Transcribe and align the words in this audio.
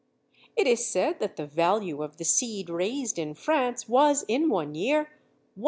It 0.55 0.65
is 0.65 0.83
said 0.87 1.19
that 1.19 1.35
the 1.35 1.45
value 1.45 2.01
of 2.01 2.17
the 2.17 2.23
seed 2.25 2.71
raised 2.71 3.19
in 3.19 3.35
France 3.35 3.87
was 3.87 4.25
in 4.27 4.49
one 4.49 4.73
year 4.73 5.11
£170,000. 5.55 5.59